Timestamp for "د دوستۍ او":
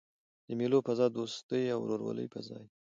1.11-1.79